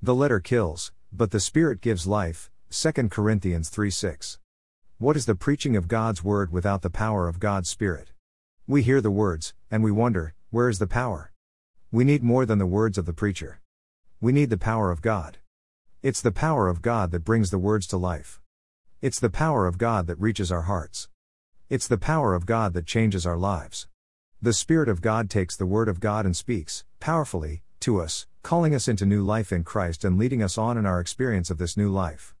The 0.00 0.14
letter 0.14 0.38
kills, 0.38 0.92
but 1.12 1.32
the 1.32 1.40
Spirit 1.40 1.80
gives 1.80 2.06
life. 2.06 2.52
2 2.70 3.08
Corinthians 3.08 3.68
3 3.68 3.90
6. 3.90 4.38
What 4.98 5.16
is 5.16 5.26
the 5.26 5.34
preaching 5.34 5.74
of 5.74 5.88
God's 5.88 6.22
Word 6.22 6.52
without 6.52 6.82
the 6.82 6.90
power 6.90 7.26
of 7.26 7.40
God's 7.40 7.68
Spirit? 7.68 8.12
We 8.68 8.84
hear 8.84 9.00
the 9.00 9.10
words, 9.10 9.54
and 9.72 9.82
we 9.82 9.90
wonder, 9.90 10.34
where 10.50 10.68
is 10.68 10.78
the 10.78 10.86
power? 10.86 11.32
We 11.90 12.04
need 12.04 12.22
more 12.22 12.46
than 12.46 12.58
the 12.58 12.64
words 12.66 12.96
of 12.96 13.06
the 13.06 13.12
preacher. 13.12 13.60
We 14.20 14.30
need 14.30 14.50
the 14.50 14.56
power 14.56 14.92
of 14.92 15.02
God. 15.02 15.38
It's 16.00 16.20
the 16.20 16.30
power 16.30 16.68
of 16.68 16.80
God 16.80 17.10
that 17.10 17.24
brings 17.24 17.50
the 17.50 17.58
words 17.58 17.88
to 17.88 17.96
life. 17.96 18.40
It's 19.02 19.18
the 19.18 19.30
power 19.30 19.66
of 19.66 19.78
God 19.78 20.06
that 20.06 20.20
reaches 20.20 20.52
our 20.52 20.62
hearts. 20.62 21.08
It's 21.68 21.88
the 21.88 21.98
power 21.98 22.34
of 22.34 22.46
God 22.46 22.72
that 22.74 22.86
changes 22.86 23.26
our 23.26 23.36
lives. 23.36 23.88
The 24.40 24.52
Spirit 24.52 24.88
of 24.88 25.02
God 25.02 25.28
takes 25.28 25.56
the 25.56 25.66
Word 25.66 25.88
of 25.88 25.98
God 25.98 26.24
and 26.24 26.36
speaks, 26.36 26.84
powerfully, 27.00 27.62
to 27.80 28.00
us, 28.00 28.26
calling 28.42 28.74
us 28.74 28.88
into 28.88 29.06
new 29.06 29.22
life 29.22 29.52
in 29.52 29.64
Christ 29.64 30.04
and 30.04 30.18
leading 30.18 30.42
us 30.42 30.58
on 30.58 30.76
in 30.76 30.86
our 30.86 31.00
experience 31.00 31.50
of 31.50 31.58
this 31.58 31.76
new 31.76 31.90
life. 31.90 32.34